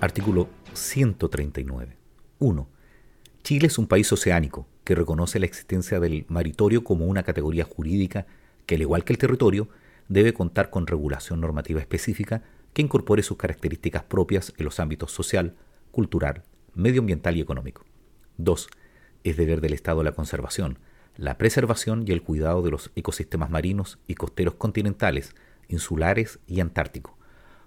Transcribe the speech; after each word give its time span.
Artículo 0.00 0.48
139. 0.72 1.98
1. 2.38 2.68
Chile 3.42 3.66
es 3.66 3.76
un 3.76 3.86
país 3.86 4.10
oceánico 4.10 4.66
que 4.82 4.94
reconoce 4.94 5.38
la 5.38 5.44
existencia 5.44 6.00
del 6.00 6.24
maritorio 6.28 6.82
como 6.82 7.04
una 7.04 7.22
categoría 7.22 7.64
jurídica 7.64 8.26
que, 8.64 8.76
al 8.76 8.80
igual 8.80 9.04
que 9.04 9.12
el 9.12 9.18
territorio, 9.18 9.68
debe 10.08 10.32
contar 10.32 10.70
con 10.70 10.86
regulación 10.86 11.42
normativa 11.42 11.80
específica 11.80 12.42
que 12.72 12.80
incorpore 12.80 13.22
sus 13.22 13.36
características 13.36 14.04
propias 14.04 14.54
en 14.56 14.64
los 14.64 14.80
ámbitos 14.80 15.12
social, 15.12 15.54
cultural, 15.90 16.44
medioambiental 16.74 17.36
y 17.36 17.42
económico. 17.42 17.84
2. 18.38 18.68
Es 19.24 19.36
deber 19.36 19.60
del 19.60 19.74
Estado 19.74 20.02
la 20.02 20.12
conservación, 20.12 20.78
la 21.18 21.36
preservación 21.36 22.04
y 22.06 22.12
el 22.12 22.22
cuidado 22.22 22.62
de 22.62 22.70
los 22.70 22.90
ecosistemas 22.96 23.50
marinos 23.50 23.98
y 24.06 24.14
costeros 24.14 24.54
continentales, 24.54 25.34
insulares 25.68 26.38
y 26.46 26.60
antárticos, 26.60 27.19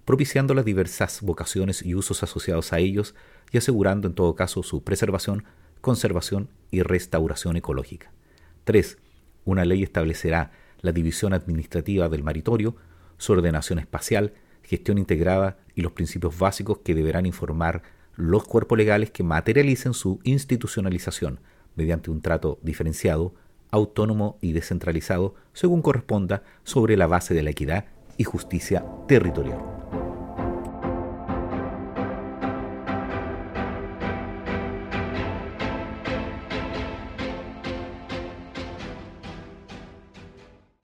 propiciando 0.06 0.54
las 0.54 0.66
diversas 0.66 1.22
vocaciones 1.22 1.84
y 1.84 1.96
usos 1.96 2.24
asociados 2.24 2.74
a 2.74 2.80
ellos 2.80 3.16
y 3.52 3.58
asegurando 3.58 4.08
en 4.08 4.16
todo 4.16 4.36
caso 4.36 4.64
su 4.64 4.84
preservación, 4.84 5.46
conservación 5.82 6.50
y 6.72 6.82
restauración 6.82 7.56
ecológica. 7.56 8.12
3. 8.66 8.98
Una 9.46 9.66
ley 9.66 9.84
establecerá 9.84 10.52
la 10.82 10.92
división 10.92 11.34
administrativa 11.34 12.10
del 12.10 12.24
maritorio, 12.24 12.76
su 13.18 13.34
ordenación 13.34 13.80
espacial, 13.80 14.34
gestión 14.64 14.98
integrada 14.98 15.58
y 15.76 15.82
los 15.82 15.92
principios 15.94 16.38
básicos 16.38 16.80
que 16.80 16.96
deberán 16.96 17.26
informar 17.26 17.84
los 18.16 18.46
cuerpos 18.46 18.78
legales 18.78 19.12
que 19.12 19.24
materialicen 19.24 19.94
su 19.94 20.20
institucionalización 20.24 21.40
mediante 21.76 22.12
un 22.12 22.22
trato 22.22 22.60
diferenciado, 22.62 23.34
autónomo 23.72 24.38
y 24.42 24.52
descentralizado 24.52 25.36
según 25.54 25.82
corresponda 25.82 26.44
sobre 26.64 26.96
la 26.96 27.08
base 27.08 27.34
de 27.34 27.44
la 27.44 27.50
equidad 27.50 27.86
y 28.18 28.24
justicia 28.24 28.86
territorial. 29.08 29.83